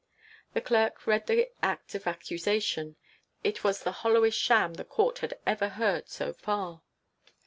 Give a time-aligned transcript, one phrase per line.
[0.55, 2.95] The Clerk read the act of accusation;
[3.43, 6.81] it was the hollowest sham the Court had ever heard so far.